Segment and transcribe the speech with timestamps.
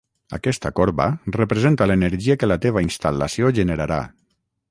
[0.35, 1.05] Aquesta corba
[1.35, 4.03] representa l'energia que la teva instal·lació generarà